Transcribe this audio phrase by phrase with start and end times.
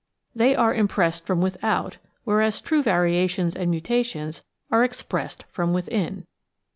[0.33, 6.25] They are impressed from without, whereas true variations and mutations are expressed from within.